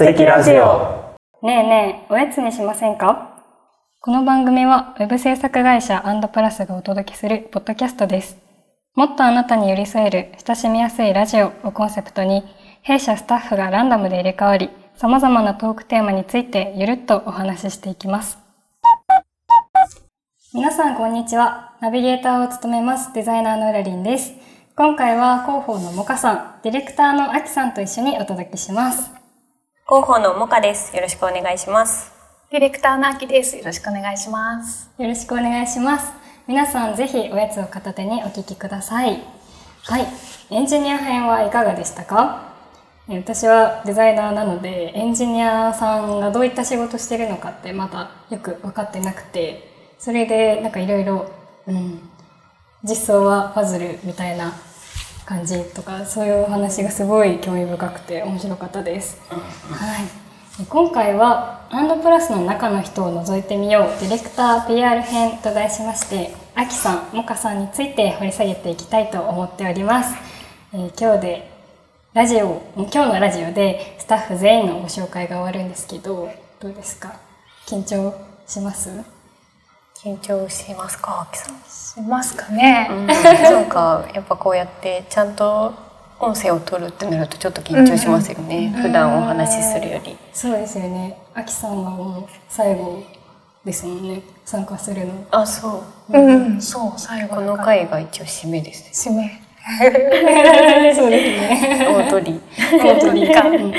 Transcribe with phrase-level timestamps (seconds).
[0.00, 1.14] アンドプラジオ。
[1.42, 3.36] ねえねえ、おやつにしませんか？
[4.00, 8.38] この番組は、ウェブ制作会社アンドプラスがお届けするポッドキャストです。
[8.94, 12.44] もっとあなたに寄り添える親しみやすいラジオをコンセプトに、
[12.80, 18.38] 弊社スタッフがランダムで入れ替わり、様々なトークテーマについてゆるっとお話ししていきます。
[20.54, 21.76] 皆さんこんにちは。
[21.82, 24.32] ナビゲーターを務めますデザイナーのうらりんです。
[24.76, 29.19] 今回は広報のモカさん、ディレクターのアキさんと一緒にお届けします。
[29.90, 30.94] 広報のモカです。
[30.94, 32.12] よろしくお願いします。
[32.52, 33.56] ディレクターのあきです。
[33.56, 34.88] よろしくお願いします。
[34.96, 36.12] よろしくお願いします。
[36.46, 39.20] 皆さんぜひおやつを片手にお聞きください。
[39.82, 40.06] はい。
[40.50, 42.52] エンジニア編はいかがでしたか？
[43.08, 51.28] え私はデザイナーなので、エンジニアさんがどういった仕事してるのかってまだよく分かってなくて、それでなんかいろいろ、
[51.66, 51.98] うん、
[52.84, 54.52] 実装はパズルみたいな
[55.30, 59.16] 感じとか、そういうお話がすごい興味深くて面白かったです。
[59.30, 59.36] は
[60.02, 60.64] い。
[60.68, 70.14] 今回はアンドプラスの中の人を覗いてみようディレクター PR 編と題しましてアキさん、モカさんについて掘り下げていきたいと思っております、
[70.74, 71.50] えー今日で
[72.12, 77.14] ラジオ今日のラジオでスタッフ全員のご紹介が終わるんですけどどうですか？
[77.66, 78.12] 緊張
[78.46, 78.90] します？
[80.02, 81.54] 緊張しますか、あきさん？
[81.68, 82.88] しますかね。
[83.50, 85.74] なんか、やっぱこうやってちゃんと
[86.18, 88.72] 音声を取るってなるとちょっと緊張しますよね。
[88.80, 90.16] 普段お話しするより。
[90.32, 93.02] そうですよねアキさんはもう最後
[93.64, 96.18] ですもんね参加するのあ、そう。
[96.18, 99.10] うん、そう、最後この回が一応締めです。
[99.10, 99.30] 締め。
[100.94, 102.40] そうですね大鳥。
[102.82, 103.70] 大鳥か、うんうんうんう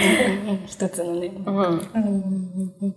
[0.53, 1.56] ん、一つのね、うん。
[1.56, 2.95] うんうんうんうん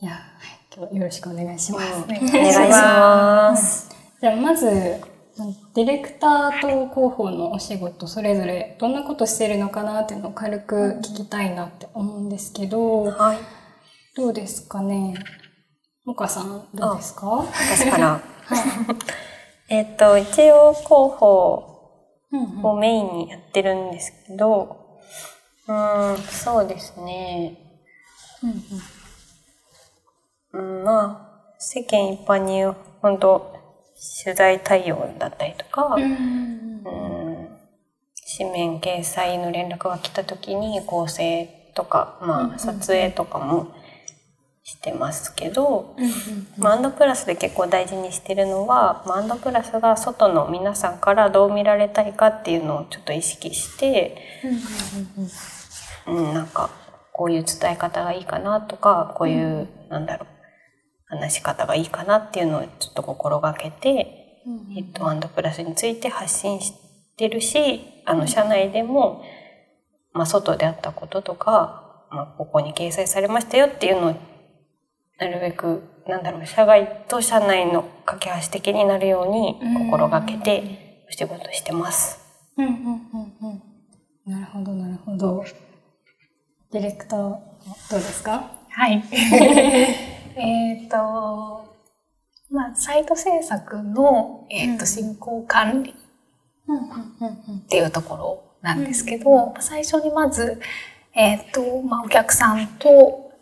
[0.00, 0.31] いや、はい
[0.74, 2.02] 今日よろしくお願いします。
[2.04, 3.90] お願いします。
[4.20, 4.66] じゃあまず、
[5.74, 13.38] ディレクターと広報のお仕事それぞれどんなことしてるのかなっていうのを軽く聞きたいなって思うんですけど、はい。
[14.16, 15.14] どうですかね？
[16.04, 17.26] もかさんどうですか？
[17.26, 18.20] 私から。
[19.68, 21.68] えっと、一応広報
[22.30, 24.76] うんうんをメインにやってるんですけど、
[25.68, 27.58] うん、そうですね。
[28.42, 28.64] うん、
[30.52, 32.62] まあ、世間一般に
[33.00, 33.54] 本当
[34.24, 36.02] 取材対応だったりとか、うん。
[36.02, 37.48] うん、
[38.38, 43.72] 紙面掲載の連絡が来た時に構成とか、まあ、撮影とかも
[44.64, 45.96] してますけど、
[46.58, 54.16] まあアンドプラスで結構大事にしてるのは、まあアンドプラスが外の皆さんからどう見られたいかっていうのをちょっと意識して、
[56.06, 56.70] うん、なんか
[57.12, 60.41] こういう伝え方がいいかなとかこういう、なんだろう
[61.12, 64.42] 話し方がいいかなっていうのをちょっと心がけて、
[64.76, 66.72] えっと、アンドプラスについて発信し
[67.18, 69.22] てるしあの社内でも、
[70.14, 74.16] まあ、外であったこととか、まあ、ここに掲載されましたよっていうのを
[75.18, 82.18] なるべくなんだろう社外と社内の架け橋的になるように心がけてお仕事してます。
[82.56, 84.32] うんうんうんうん。
[84.32, 85.44] なるほどなるほど。
[86.72, 87.38] ディレクターは
[87.90, 88.50] どうですか？
[88.70, 89.02] はい。
[90.36, 91.72] えっと、
[92.50, 100.60] まあ、サイト制作の、えっ、と、進行管理っていうところなんですけど、最初にまず、
[101.14, 103.32] えっ、と、まあ、お客さんと、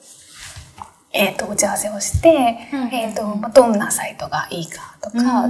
[1.12, 5.48] えっ、と、打ち合わせをして、うんえっ、と、まあ、どんなサイトがいいかとか、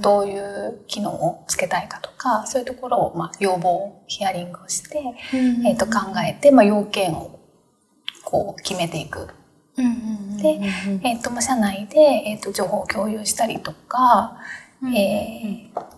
[0.00, 5.02] どういう機能をつけたいかとか、そういうところを、まあ、要望、ヒアリングをして、
[5.34, 7.38] うんえっ、と、考えて、まあ、要件を、
[8.24, 9.28] こう、決めていく。
[9.78, 10.60] うんうんで、
[11.02, 14.36] えっ、と、まあ、社内で、えっ、と、情報を共有したりとか、
[14.94, 15.94] えー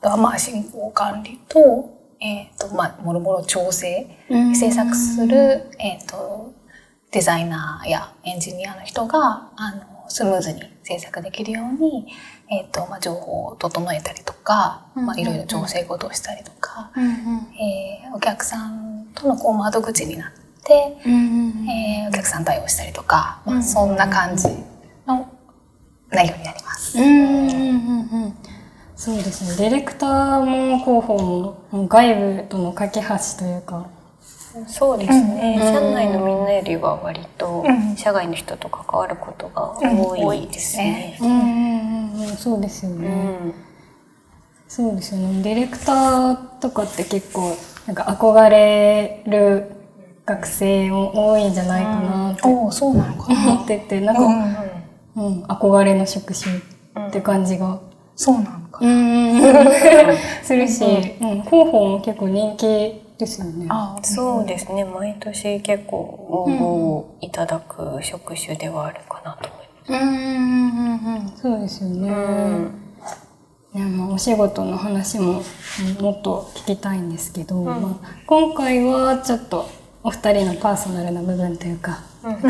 [0.00, 1.90] とは、まあ、進行管理と、
[2.20, 6.54] えっ、と、まあ、もろもろ調整、うん制作する、えっ、と、
[7.10, 12.06] デザイナーやエンジニアの人が、あの、スムーズに制作できるように、
[12.48, 17.10] えっ、と、まあ、情報を整えたりとか、まあ、いろいろ調整事をしたりとか、うんうん。
[17.60, 20.37] えーお客さんとのこう窓口になって、
[21.04, 21.16] うんう
[21.64, 23.62] んえーお客さん対応したりとか、まあ、うん。
[23.62, 24.48] そんな感じ
[25.06, 25.28] の
[26.10, 26.98] 内容になります。
[26.98, 27.54] うんうんう
[28.18, 28.34] んうん
[28.96, 29.70] そうですね。
[29.70, 31.18] ディレクターも広報
[31.70, 33.06] も外部との架け橋
[33.38, 33.86] というか。
[34.66, 37.96] そうですね、うん社内のみんなよりは割とうん。
[37.96, 40.00] 社外の人と関わることがうん。
[40.00, 41.16] 多いですね。
[41.20, 42.36] うんうんうんうん。
[42.36, 43.54] そうですようね、ん。
[44.66, 45.42] そうですよね。
[45.42, 47.56] ディレクターとかって結構
[47.86, 49.70] なんか憧れる
[50.28, 52.42] 学生も多いんじゃないかなって。
[52.42, 54.22] 思っててなんか、
[55.16, 56.58] うん、憧れの職種
[57.08, 57.80] って感じが、
[58.14, 58.80] そうなのか。
[58.82, 59.64] うな。
[59.64, 59.72] ん、
[60.44, 63.66] するし、うん、広報も結構人気ですよね。
[63.70, 64.84] あそうですね。
[64.84, 69.92] 毎年結構応募をいただく職種ではあるかなと思います。
[69.92, 70.00] うん。
[70.00, 70.18] うん。
[70.18, 71.14] うん。
[71.14, 71.32] うん。
[71.36, 72.08] そうですよね。
[72.10, 72.88] うん。
[73.72, 75.42] ねまあ、お仕事の話も
[75.98, 79.68] うんもっと聞きたいんですけど、まあ、今回はちょっと
[80.08, 81.98] お二人のパーソナルな部分というか、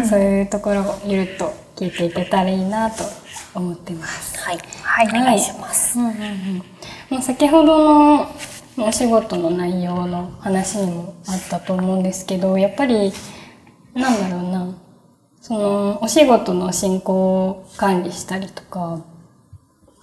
[0.09, 3.03] そういうところをゆるっと聞いていけたらいいなと
[3.53, 4.39] 思ってます。
[4.39, 5.99] はい、はいお願いします。
[5.99, 6.63] うんうんうん。
[7.11, 8.21] まあ、先ほど
[8.77, 13.13] のお仕事の内容の話にもあったと思うんですけどやっぱり
[13.93, 14.75] なんだろうな。
[15.41, 19.01] そのお仕事の進行を管理したりとか、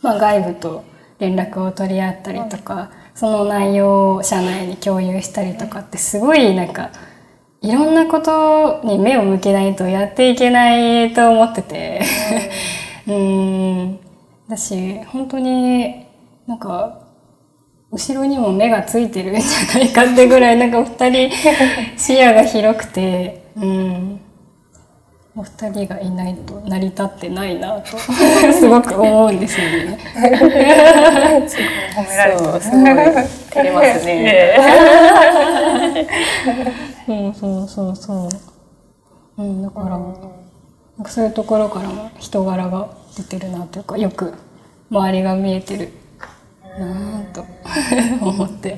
[0.01, 0.83] まあ、外部と
[1.19, 6.91] 連絡を取り合ったりとか、その内容を社内に共有したりとかってすごいなんか
[7.65, 12.01] いろんなことに目を向けないとやっていけないと思ってて。
[13.07, 13.99] うん。
[14.47, 16.05] だし、本当に
[16.45, 17.01] なんか、
[17.91, 21.31] 後ろにも目がついてるんじゃないかってぐらい、なんかお二人
[21.97, 24.19] 視野が広くて、うん。
[25.35, 27.97] お二人がいないと成り立ってないなと、
[28.53, 29.97] すごく思うんですよね。
[30.13, 30.59] 褒め
[32.15, 32.85] られてそうますすごい
[33.49, 34.55] 照れますね。
[37.05, 38.29] そうそうそうそ
[39.37, 39.43] う。
[39.43, 40.03] うん、だから、なん
[41.03, 44.33] かそういうところからも人柄が出てるなというか、よく
[44.89, 45.89] 周りが見えてる
[46.79, 47.45] なぁと
[48.25, 48.77] 思って、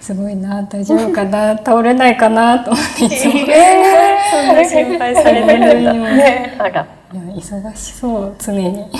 [0.00, 3.32] すごいな大丈夫かな倒れないかなと思っていつも。
[3.32, 5.92] そんな心配されてるんだ。
[6.64, 8.90] あら、いや忙しそう、常に。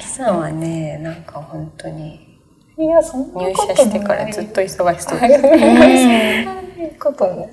[0.00, 2.30] キさんはね、なんか本当に
[2.78, 4.66] いやそんな入こと社してからないずっと忙
[4.98, 6.44] しそうそんです。
[6.46, 6.60] な
[6.98, 7.50] ことも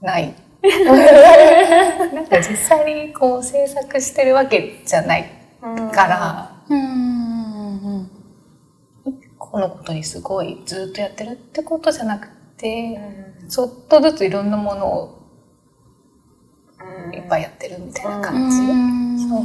[0.00, 0.34] ない。
[2.12, 5.30] なんか実際にこう制作してるわけじゃない
[5.92, 8.10] から、うん。
[9.38, 12.98] このことにすごいずっとやってるってことじゃなくて、
[13.48, 15.18] ちょっとずついろんなものを
[17.12, 18.56] いっぱいやってるみたいな感じ。
[19.28, 19.42] そう。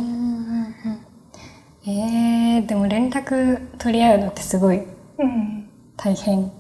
[1.86, 4.84] えー、でも連絡取り合うのってすごい
[5.18, 5.70] うん。
[5.98, 6.52] 大変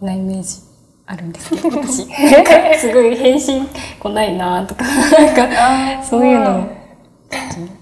[0.00, 0.67] なイメージ
[1.10, 2.04] あるんですけど私。
[2.78, 3.66] すごい返信
[3.98, 6.68] 来ないなとかなんかそういうの。
[7.30, 7.72] ちょっと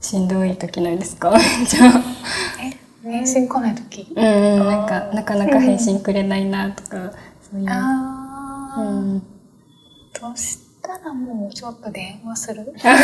[0.00, 1.32] しんどい時ないですか？
[1.66, 2.02] じゃあ
[3.04, 4.12] え返信来ない時？
[4.16, 7.12] うんうんなんかなかなか返信くれないなとか
[7.50, 9.22] そういう、ああ、うん、
[10.12, 12.72] としたらもうちょっと電話する？
[12.80, 13.00] 確か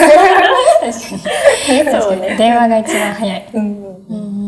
[0.86, 1.84] に。
[1.84, 2.36] 確かに。
[2.38, 3.50] 電話が一番早い。
[3.52, 4.38] うんうんうんうん。
[4.38, 4.43] うん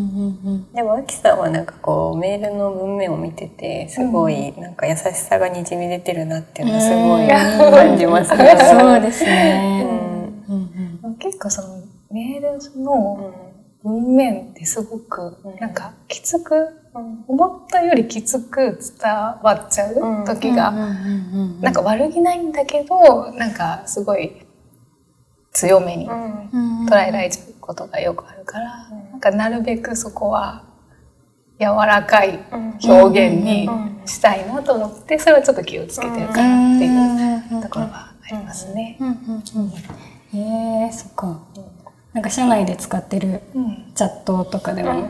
[0.75, 7.29] でも、アキさんはなんかこう、メールの文面を見てて、すごいなんか優しさがにじみ出てるなっていうのはすごい
[7.73, 8.57] 感じますね。
[8.59, 9.87] そうですね。
[11.03, 11.15] うん。
[11.19, 13.35] 結構そのメールの
[13.83, 16.55] 文面ってすごくなんかきつく、
[17.29, 20.73] 思ったよりきつく伝わっちゃう時が、
[21.61, 24.33] なんか悪気ないんだけどなんかすごい
[25.53, 30.63] 強めに捉えられちゃうことがよくあるから、なんかなるべくそこは
[31.59, 32.39] 柔らかい
[32.85, 33.69] 表現に
[34.05, 38.99] したいなと思ってそれはちょっと気をつけてるかなっていうところはありますね。
[40.35, 41.41] えー、そっか。
[42.13, 42.23] なん。
[42.23, 43.93] か社内で使ってるうん。
[43.95, 45.09] チャットとかでも、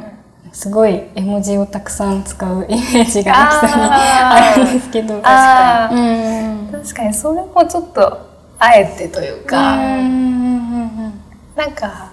[0.53, 2.23] すごい絵文字をたくさん。
[2.25, 3.81] 使うイメージが秋さん。
[3.81, 4.75] にあるん。
[4.75, 5.21] ですけど。
[5.25, 6.83] あーうん。
[6.83, 8.27] 確かにそれもちょっと
[8.59, 11.73] あえてというか、なん。
[11.75, 12.06] か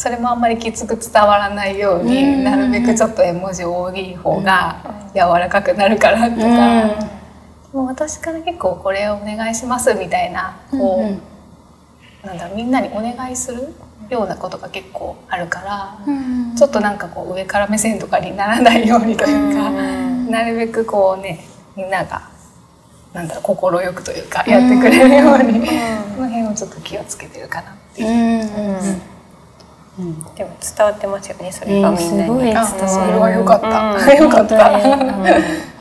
[0.00, 2.42] それもあんまりきつく伝わらないように、うん。
[2.42, 7.06] なるべくちょっと絵文字多い方が柔らかくなるからとか、
[7.74, 11.04] もう私から結構これお願いしますみたいなこ
[12.24, 13.74] う、なんだみんなにお願いする
[14.08, 19.70] ようなことが結構あるから、うんちょっとなんかこう上から目線とかにならないようにというか、
[20.30, 21.44] なるべくこうね
[21.76, 22.22] みんなが
[23.12, 29.19] なんだろう快くというかやってくれるように、この辺をちょっと気をつけてるかなっていう。
[30.00, 32.30] うんうんうんでも伝わってますよね、それがみんなに。
[32.30, 32.76] うんすごいあそ
[33.06, 33.68] れはよかった。
[33.68, 34.70] うんよかった。
[34.70, 34.80] うん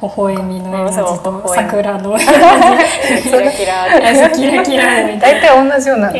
[0.01, 0.61] 微笑み
[1.47, 4.29] 桜のキラキラ。
[4.31, 5.17] キラキラ。
[5.17, 6.11] 大体同じような。
[6.11, 6.19] い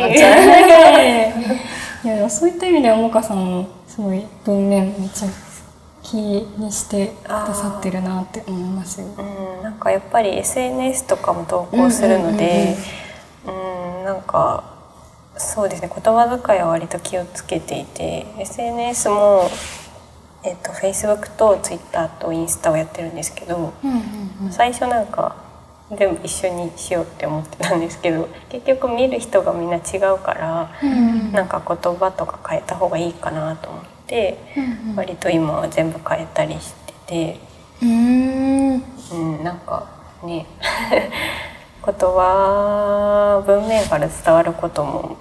[2.06, 5.28] やそういった意味ではもかさんもすごい文面めっちゃ
[6.02, 9.06] 気にしてくださってるなって思いますよ。
[9.06, 12.76] うん、なんかやっぱり SNS とかも投稿するので、
[13.46, 13.50] う
[14.02, 14.64] んなんか
[15.40, 15.90] そうですね。
[15.92, 19.50] 言葉遣いは割と気をつけていて SNS も、
[20.44, 23.72] えっと Facebook と Twitter とインスタをやってるんですけど、
[24.50, 25.36] 最初なんか
[25.96, 30.70] 全部一緒にしようって思ってたんですけど結局見る人がみんな違うから、
[31.32, 34.38] なんか言葉とか変えた方がいいかなと思って、
[34.94, 37.40] 割と今は全部変えたりしてて。
[37.82, 38.84] うん。
[39.12, 39.88] うん、なんか
[40.22, 40.46] ね
[41.84, 45.16] 言葉文面から伝わることも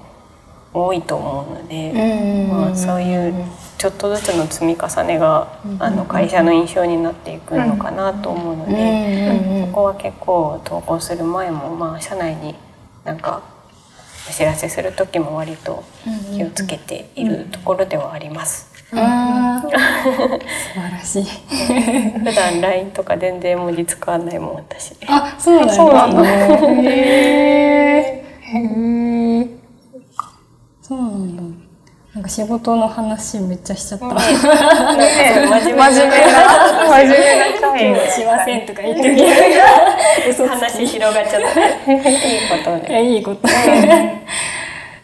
[0.73, 3.33] 多いと思うので、まあ、そういう
[3.77, 5.47] ちょっとずつの積み重ねが、
[5.79, 12.55] あの会社の印象になっていくのかなと思うので、そこは結構投稿する前も、まあ、社内に
[13.03, 13.41] なんか
[14.29, 15.83] お知らせする時も割と
[16.35, 18.69] 気をつけているところではあります。
[18.89, 19.01] 素晴
[20.91, 21.23] らしい。
[21.23, 24.95] 普段 LINE とか全然文字使わないもん私。
[25.07, 25.73] あ、そうなんだ。
[25.73, 28.57] そうなんだへー。
[28.57, 29.18] へー
[30.89, 31.43] そうなんだ。
[32.15, 34.07] なんか仕事の話めっちゃしちゃった。
[34.07, 36.39] 真面目な真面目な、
[36.89, 39.27] 真面目な会をしませんとか言ってみる。
[40.49, 41.59] 話広がっちゃった。
[41.93, 43.47] いいこといいいこと。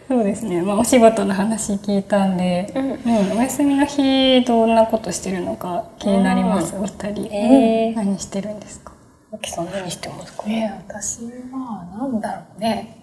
[0.08, 0.62] そうですね。
[0.64, 2.80] まあお仕事の話聞いたんで、う
[3.12, 6.76] ん、お休みの日どんなことしてるのか気になります。
[6.76, 8.94] お二人、えー何してるんですか？
[9.34, 10.44] あきさん何してますか？
[10.48, 11.20] え私
[11.52, 12.98] はなんだろうね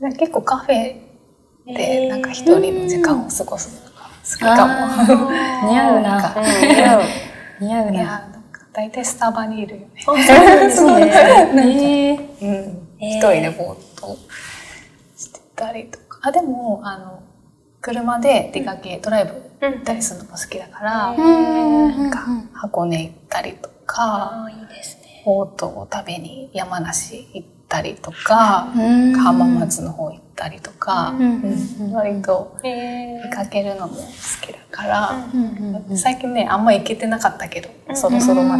[0.00, 1.07] で結構カフェ
[1.74, 5.70] でなんか一人の時間を過ごすのが好きかも。
[5.70, 7.02] 似合うなんかな。
[7.60, 8.28] 似合うな。
[8.72, 10.02] 大体スタバにいるよね。
[10.04, 11.12] そうですね。
[12.40, 14.16] えーうん、えー一人でぼーっと
[15.16, 17.22] してたりとかあでもあの
[17.80, 25.22] 車で出かけ、ドライブ行ったりするのも好きだから、なんか箱根行ったりとか、ああいいですね。
[25.24, 31.42] ボートを食べに山梨行ったりとか、うん浜松の方行ったりとか、うん
[31.80, 34.02] うん割とえ出かけるのも好
[34.40, 38.56] きだから、うんうんうん最近ねあんま行けてなかったけど、そろそろま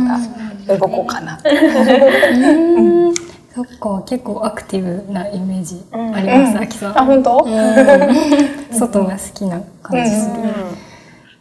[0.66, 1.50] た動こうかなって。
[1.50, 3.14] うん
[3.54, 6.98] そっか、結構アクティブなイメージあります、あきさん。
[6.98, 7.42] あ本当？
[7.44, 8.14] うん
[8.72, 10.42] 外が好きな感じすう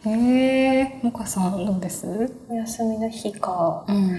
[0.08, 0.10] る。
[0.10, 2.06] へえ、もかさんどうです？
[2.48, 3.84] お休みの日か。
[3.86, 4.18] うん。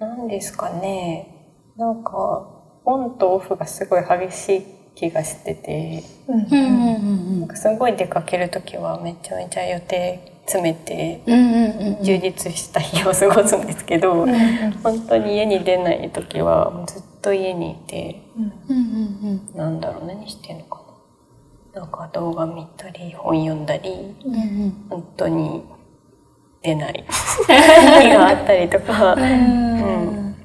[0.00, 1.28] 何ですかね。
[1.76, 2.42] なんか
[2.84, 4.62] オンとオフがすごい激しい
[4.94, 6.02] 気がしてて、
[7.54, 11.34] すごい出かける時はめちゃめちゃ予定詰めてうん。
[11.34, 11.54] うん。
[11.54, 11.98] うん。
[11.98, 12.04] うん。
[12.04, 14.26] 充実した日を過ごすんですけど、
[14.82, 18.52] 本当に家に出ない時はもうずっと家にいて、うん。
[18.68, 19.56] うん。
[19.56, 20.80] なんだろう何してんのか
[21.74, 21.80] な。
[21.80, 24.34] なんか動画見たり本読んだりうん。
[24.34, 24.86] うん。
[24.90, 25.62] 本当に
[26.62, 27.04] 出ない。
[27.08, 29.22] 日があったりとか、うん。
[29.22, 29.26] う
[30.20, 30.36] ん。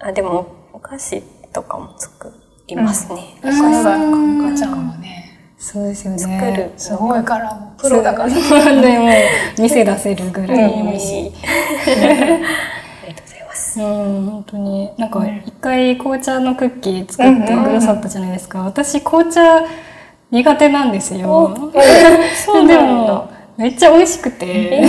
[0.00, 2.32] あでもお菓子とかも作
[2.66, 5.18] りますね、お菓そう子だかんかちゃんはね
[5.58, 6.18] そうですよね。
[6.18, 8.28] 作るすごいからもうプロだから。
[8.28, 11.32] でもう店出せるぐらい美味しい。
[11.34, 14.90] ありがとうございますうん、本当に。
[14.96, 18.62] なんか、一回紅茶のクッキー作ってくださったじゃないですか。
[18.62, 19.40] 私、紅茶
[20.30, 21.56] 苦手なんですよ。
[22.44, 24.80] そうでなんだも、めっちゃ美味しくて、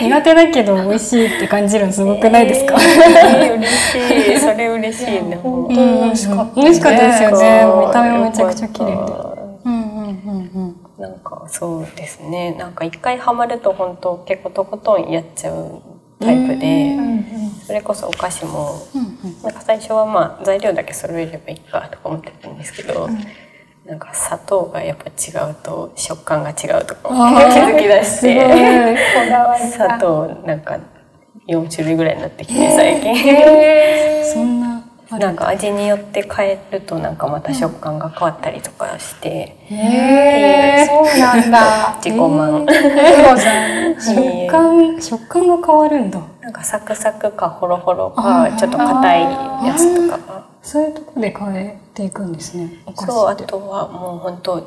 [0.00, 4.38] 苦手だけど美味しいって感じるのすごくないですか、えー嬉しい。
[4.38, 7.86] それ嬉しいね本当にうん美味しかった美味しかったですよね。
[7.86, 8.92] 見た目もめちゃくちゃ綺麗で。
[9.64, 12.56] うんうんうんたなんかそうですね。
[12.58, 15.80] なんか一回ハマると本当結構とことんやっちゃう
[16.18, 16.96] タイプで
[17.66, 19.02] それこそお菓子もうん。
[19.02, 19.42] うん。
[19.44, 23.08] なんか最初はまあ材料だけ揃えればいいかとか思ってたんですけど、
[23.86, 28.20] なんか砂糖がやっぱ違うと食感が違うとか気づき出し。
[28.22, 28.96] て
[29.70, 29.98] 砂が。
[29.98, 30.76] 糖なんか
[31.46, 33.14] 4種類ぐらいになってきて最近。
[34.34, 41.96] そんな、あなんか味によって変えるとなんかまた食感が変わったりとかして、へえ、そうなんだ。
[42.02, 42.66] 自己満。
[44.00, 46.18] 食感、食感が変わるんだ。
[46.46, 50.16] なんかサクサクかホロホロかちょっと硬いやつとか。
[50.16, 52.84] がそういうとこで変えていくんですね。
[52.94, 53.34] そうあ。
[53.34, 54.62] とはもう本当うん。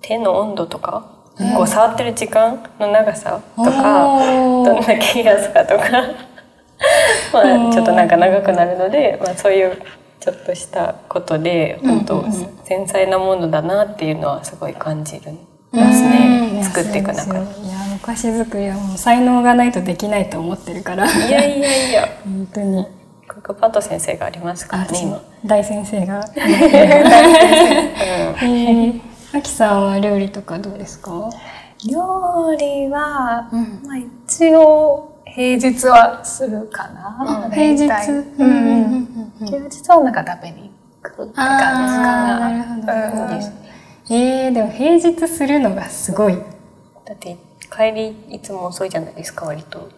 [0.00, 1.22] 手の温度とか、
[1.56, 4.18] こう触ってる時間の長さとか
[4.64, 5.84] どんだけ冷やすかとか。
[7.32, 9.80] まあちょっとなんか長くなるので、まあ、そういう
[10.18, 12.24] ちょっとしたことで本当
[12.64, 15.30] 繊細なものだなっていうのはすごい感じる。
[15.70, 16.10] ますうん。
[16.10, 17.81] ね作っていく中で。
[18.02, 21.06] 菓子作りはもう才能がないとできないと思ってるから。
[21.06, 22.08] いやいやいや。
[22.24, 22.86] 本当に。
[23.28, 24.76] クックパッド先生がありますか？
[24.78, 25.22] らね今。
[25.46, 26.24] 大先生が？
[26.36, 29.00] えー
[29.34, 31.30] あきさんは料理とかどうですか？
[31.88, 37.48] 料理は、うんまあ一応平日はするかな。
[37.50, 37.86] 平日？
[38.10, 38.56] ううんんう
[38.90, 39.48] んうん。
[39.48, 40.70] 休日はなんか食べに
[41.02, 41.42] 行くって感じか？
[42.02, 42.76] な。
[42.76, 43.22] なるほど。
[44.10, 46.34] えー、でも平日するのがすごい。
[47.06, 47.38] だって
[47.74, 49.88] 帰りいつも遅いじゃないですか割と。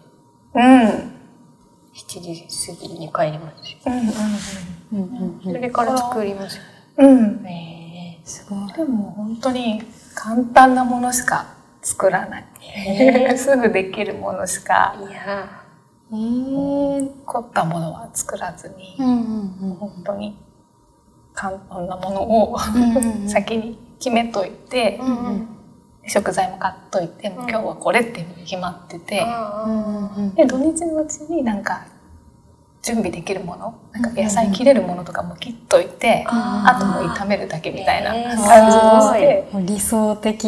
[0.55, 0.61] うん。
[0.61, 5.53] 7時過ぎに帰りますようんうんうん。
[5.53, 6.57] それから作ります。
[6.57, 6.63] よ
[6.99, 7.19] うん。
[7.19, 7.47] うん。
[7.47, 8.73] えすごい。
[8.73, 9.83] でも本当に
[10.15, 11.47] 簡単なものしか
[11.83, 12.45] 作らない。
[13.37, 14.95] すぐできるものしか。
[14.99, 15.65] ーいや
[16.13, 20.39] えー、凝ったものは作らずに、うんうん本当に
[21.33, 25.54] 簡単なものをうん 先に決めといて、ん
[26.07, 29.21] 食材も買っといて、もう今日はこれって決まってて、
[29.67, 31.87] うんうんで土日のうちになんか
[32.83, 38.37] 準備できるものなんか野菜切れるものとかも切っといて、あともう炒めるだけみたいなえー。
[38.37, 40.45] 感じにして、理想的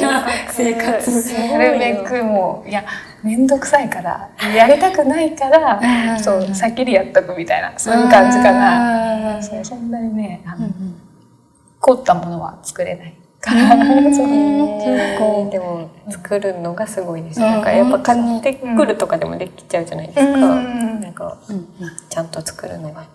[0.00, 1.34] な生活。
[1.52, 2.84] なるべくもういや
[3.22, 5.80] 面倒くさいからやりたくないから、
[6.14, 9.24] うんそう先にやっとくみたいなそういう感じかな。
[9.36, 11.00] なそんなにねあの、うん
[11.80, 13.14] 凝ったものは作れない
[13.44, 17.40] から、うんそうえーでも作るのがすごいです。
[17.40, 20.22] うんなんかやっぱ買ってくるとかでもできちゃうじゃないですか。
[20.24, 21.68] うんなんかうん
[22.08, 23.06] ちゃんと作るのが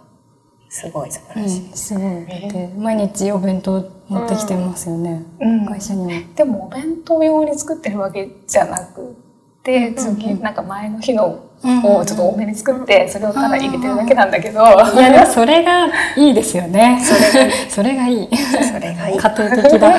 [0.70, 1.78] すごい素晴うん、らしい。
[1.78, 2.26] すごい。
[2.26, 5.24] で毎日お弁当持ってきてますよね。
[5.40, 6.12] うん会社にも。
[6.36, 9.16] でもお弁当用に作ってるわけじゃなく
[9.64, 14.66] て次なんか前の日のをちょっと多めに作ってそれをただ入れてるだけなんだけど、い
[14.98, 17.01] やでもそれがいいですよね。
[17.04, 18.30] それがそれがいい。
[18.38, 19.18] それがいい。
[19.18, 19.98] 家庭的だ。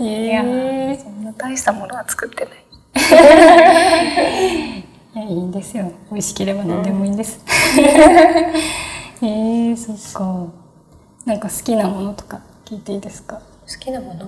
[0.00, 2.54] え いやーそんな大したものは作ってない。
[5.14, 5.90] いやいいんですよ。
[6.10, 7.40] 美味しければ何でもいいんです。
[9.22, 10.46] えー、そっか。
[11.24, 13.36] なんか好きなものとか聞いていいですか？
[13.36, 13.40] 好
[13.80, 14.26] きなもの？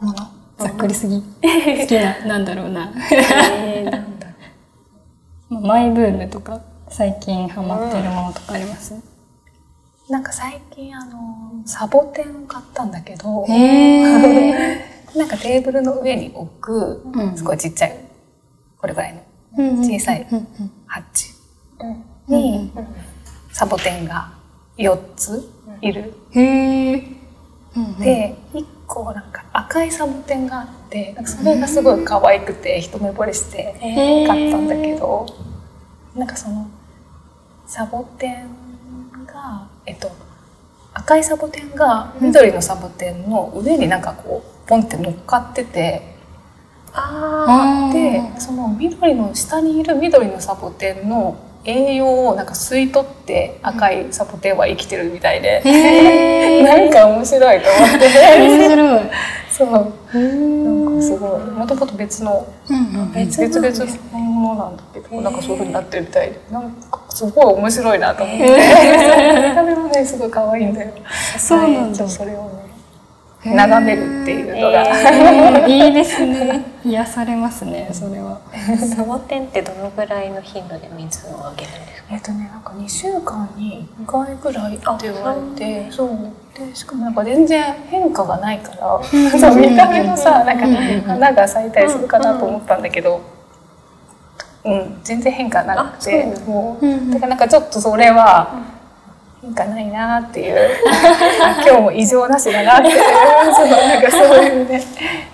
[0.00, 0.14] もの？
[0.58, 1.16] ざっくりすぎ。
[1.22, 2.92] 好きななんだろうな。
[3.10, 4.17] えー、
[5.50, 8.94] マイブームとか最近ハマってるものとかあります？
[10.08, 13.46] なんか最近あのサボテンを買ったんだけど。
[15.16, 17.96] なんかテーブルの上に置くうんすごいちっちゃい
[18.78, 19.14] これぐらい
[19.56, 20.26] の小さい
[20.86, 21.32] ハッチ
[22.28, 22.32] う。
[22.34, 22.70] に
[23.50, 24.30] サボテンが
[24.76, 26.12] 4ついる。
[26.32, 27.02] へえ。
[27.98, 33.74] で1個なんか赤いサボテンがあってなんかそれがすごい可愛くて一目惚れして
[34.26, 35.26] 買ったんだけど
[36.14, 36.68] なんかその
[37.66, 40.10] サボテンがえっと
[40.94, 46.02] 赤いサボテンが緑のサボテンの上になんかこうポンって乗っかってて
[46.92, 56.62] ああでその緑の下にいる緑のサボテンの栄養をなんか吸い取って赤いサボテンは生きてるみたいで、へえ。
[56.64, 58.06] なんか面白いと思って
[58.38, 59.00] 面白い。
[59.50, 59.68] そう。
[59.68, 61.40] なんかすごい。
[61.50, 62.46] もともと別の
[63.14, 63.50] 別々
[64.12, 66.40] のものなんだけどなんかそういうふうになってるみたいで。
[66.50, 68.44] なんかすごい面白いなと思って。
[68.44, 70.92] 見た目もねすごい可愛いんだよ。
[71.38, 72.04] そうなんだ。
[72.04, 72.10] はい。
[72.10, 72.68] それをね
[73.44, 75.68] 眺めるっていうのが、えー。
[75.68, 76.64] いいですね。
[76.84, 78.40] 癒されますね、それは。
[78.96, 82.08] サボテンってどのぐらいの頻度で水をあげるんですか？
[82.10, 89.02] えっとねなんか2週間に1回ぐらいって言われてそうでしかもなんか全然変化がないから
[89.38, 90.66] そう見た目のさなんか
[91.06, 93.20] 花が咲いたりするかなと思ったんだけど、
[94.64, 96.24] うん、全然変化なくて。
[96.46, 96.92] もううん。
[96.92, 97.10] うん。
[97.12, 98.64] だからなんかちょっとそれは
[99.40, 100.56] 変化ないなっていう
[101.42, 102.98] あ今日も異常なしだなっていう
[103.54, 103.68] そう。
[103.68, 104.82] なんかそういうね。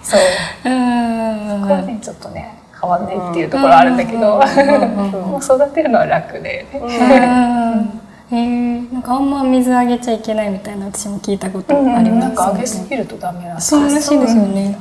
[0.02, 0.20] そう。
[0.64, 1.62] うん。
[1.62, 7.90] これはねちょっとね変わんないっていうところあるんだけど、もう育てるのは楽で、ね。
[8.34, 13.68] へえなんかあんま水あげちゃいけないみたいな私も聞いたことあります、なんか上げすぎるとダメらしい。
[13.68, 14.78] そうらしいですよね。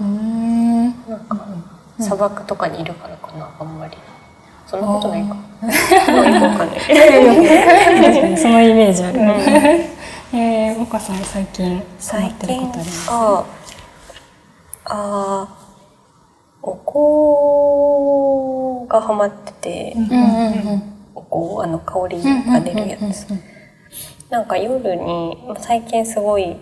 [0.00, 0.94] うんなん。
[1.28, 1.46] か
[2.00, 3.96] 砂漠とかにいるからかなあんまり。
[4.66, 5.36] そんなことないか。
[5.60, 5.70] 確
[8.20, 9.20] かにそのイメージある、
[10.36, 13.10] えー、岡さん最近ハマ最ってる近ことあります？
[13.10, 13.44] あ
[14.86, 15.48] あ
[16.62, 16.74] お
[18.88, 20.93] 香がハマってて、うんうん
[21.34, 23.26] お香あの香りが出るやつ。
[24.30, 26.56] なんか夜に最近すごい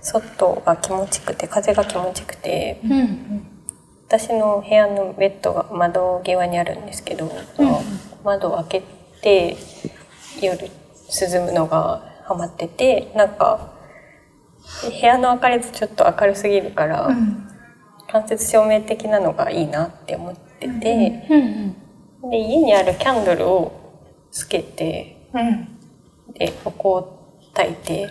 [0.00, 3.46] 外が気持ちくて風が気持ちくてうんうん。
[4.06, 7.30] 私の部屋のベッドが窓際にあるんですけど、
[8.22, 8.82] 窓を開け
[9.22, 9.56] て
[10.42, 13.72] 夜涼むのがハマっててなんか
[14.82, 17.08] 部屋の明かりちょっと明るすぎるから、
[18.08, 21.26] 間接照明的なのがいいなって思ってて、
[22.22, 22.30] うん。
[22.30, 23.81] で家にあるキャンドルを
[24.32, 25.68] つけてうん。
[26.34, 27.18] でお香を
[27.54, 28.08] 焚いて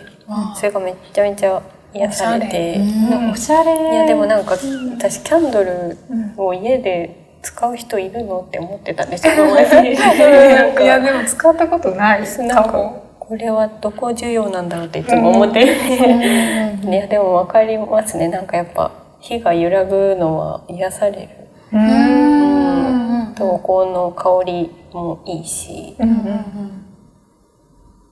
[0.56, 1.60] それがめっちゃめちゃ
[1.92, 2.76] 癒されて。
[2.78, 3.30] うん。
[3.32, 3.92] おしゃれ。
[3.92, 4.56] いやでもなんか
[4.96, 5.98] 私キャンドル
[6.38, 10.82] を家で使う人いるのって思ってた んですけどなんか。
[10.82, 12.22] いやでも使ったことない。
[12.38, 15.60] なんかこれはどこ需要なんだろうっていつも思って。
[16.88, 18.28] いやでも分かりますね。
[18.28, 21.28] なんかやっぱ火が揺らぐのは癒される。
[21.72, 23.22] ううん。
[23.30, 23.34] ん。
[23.34, 26.86] とお香の香りもいいしうん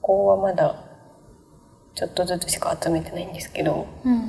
[0.01, 0.75] お香はまだ
[1.93, 4.19] ちょっとずつしか集めてないんですけど、うんうん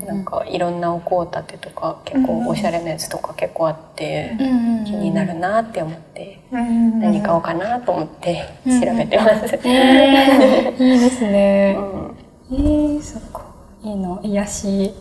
[0.00, 9.54] うんなんかいろんなお香立てとか結構おしゃれなやつとか結構あって、うんうんうん気になるなって思って、うん何買おうかなと思って調べてます。
[9.68, 11.82] えー、いいですねう。
[11.82, 12.16] ん
[12.50, 13.44] えー、そっか。
[13.82, 14.18] いいな。
[14.22, 14.94] 癒し、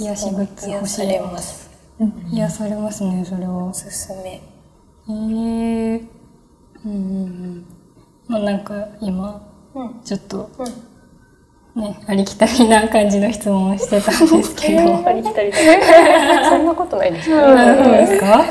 [0.00, 1.32] 癒しグッズ欲しい癒され。
[1.32, 1.70] ます。
[2.32, 3.72] 癒されますね、それはお。
[3.74, 4.40] すすめ。
[5.08, 6.06] えー、
[6.84, 7.66] うんうんうん。
[8.28, 9.40] まあなんか今、
[9.74, 10.00] うん。
[10.04, 10.94] ちょっとうん。
[11.82, 15.02] ね、ありきたりな感じの質問をしてたんですけど。
[15.06, 15.58] ありきたりだ。
[16.48, 17.38] そんなことないですよ。
[17.44, 18.44] あそうですか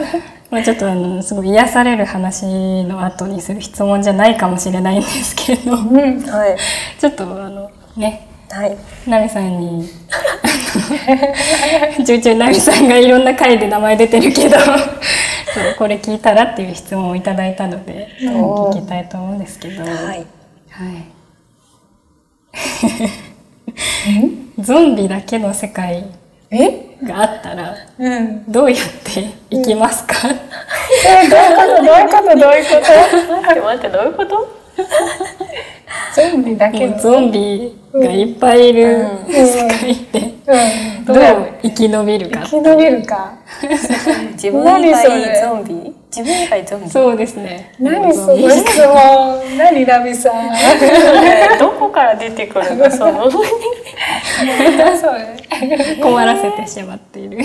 [0.52, 2.46] まあちょっとあの、すごい癒される話
[2.84, 6.58] の後にする質問じゃないかもしれないんですけど、はい。
[7.00, 8.78] ちょっとあの、ね、はい。
[9.08, 9.90] ナミさんに、
[12.06, 14.58] ちょいちょいナミさんがいろんな回で名前出てるけど、
[15.78, 19.92] これ聞いたらっていう質問をいただいたので、聞きたいと思うんですけど、はい。
[19.92, 20.26] はい。
[24.60, 26.06] ゾンビだけの世界
[26.52, 26.98] え？
[27.04, 28.52] があったら、うん。
[28.52, 31.84] どうやって生きますか、え、どういうこと？
[31.84, 32.40] どういうこと？
[32.40, 32.72] どういうこ
[33.42, 34.30] 待って待って、どういうこと？
[34.36, 34.38] と
[36.16, 41.06] ゾンビだけゾンビがいっぱいいる世界で、うん。
[41.06, 41.18] どう
[41.64, 42.42] 生き延びるか。
[42.46, 43.34] 生き延びるか。
[44.34, 45.96] 自分以外れゾンビ？
[46.16, 46.90] 自分以外ゾンビ？
[46.90, 47.72] そうですね。
[47.80, 49.58] 何その質問？
[49.58, 50.50] 何ラビさん？
[51.58, 53.32] どこから出てくるのその？
[56.02, 57.38] 困らせてしまっている。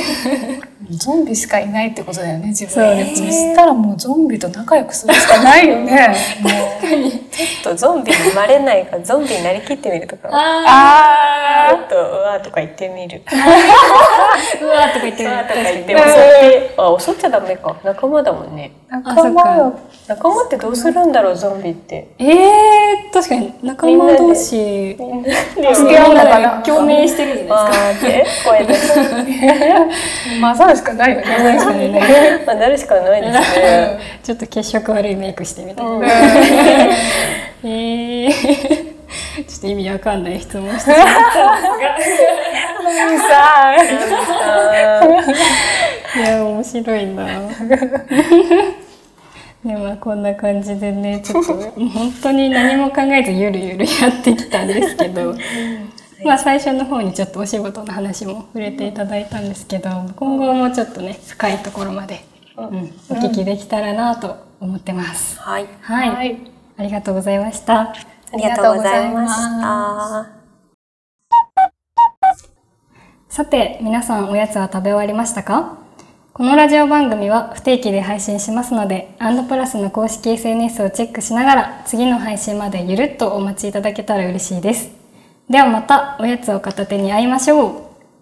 [0.90, 10.30] ゾンビしかいないってことだよね自分そうですねそしたらもうゾンビと仲良くするしかないよね もうちょっとゾンビに生まれないからゾンビになりきってみるとか。
[10.32, 13.20] あちょっとうわーとか言ってみる。
[14.62, 15.30] うわーとか言ってる。
[15.30, 16.04] うわーとか言って襲っ
[16.66, 17.76] て、あ襲っちゃダメか。
[17.84, 18.72] 仲間だもんね。
[18.90, 19.78] ー仲間よ。
[20.06, 22.08] 仲間ってどうするんだろうゾンビって。
[22.18, 24.96] えー、確かに仲間同士。
[24.98, 27.54] みんなで付き合うのかな共鳴してるんですか。
[27.54, 28.26] わーって。
[30.40, 32.44] 混ざるしかないよね確かにね。
[32.46, 34.00] まあなるしかないですね。
[34.22, 36.06] ちょっと血色悪いメイクしてみたいな、
[37.64, 38.88] えー、
[39.46, 40.92] ちょっと意味わかんない質問して。
[40.92, 42.57] しま何さう
[46.16, 46.20] い。
[46.20, 47.06] や面白い。
[47.06, 47.26] な
[49.64, 55.34] でまあこんな感じでねちょっと本当に何も考えずゆるゆるやってきたんですけど、
[56.24, 58.92] まあ最初の方にちょっとお仕事の話も触れてい。
[58.94, 59.28] ただい。
[59.28, 61.58] たんですけど今後もちょっとね深い。
[61.58, 62.24] ところまで、
[62.56, 62.66] うん、
[63.10, 65.38] お聞きできたらなと思ってます。
[65.40, 66.38] はい、はい。
[66.76, 67.38] ありがとうござい。
[67.40, 67.80] ました。
[67.80, 67.92] あ
[68.36, 69.12] りがとうござい。
[69.12, 70.37] ました。
[73.38, 75.78] さて、皆さんおやつは食べ終わりましたか？
[76.32, 84.90] このラジオ番組は不定期で配信しますので、アンドプラスの公式 SNS をチェックしながら、次の配信までゆるっとお待ちいただけたら嬉しいです。
[85.48, 87.68] ではまたおやつを片手に会いましょ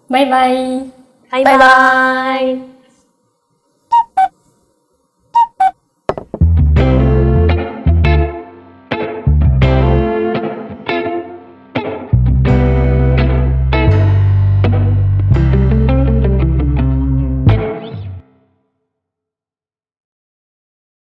[0.07, 0.13] う。
[0.13, 0.85] バイバイ。
[1.31, 2.66] バイバイ。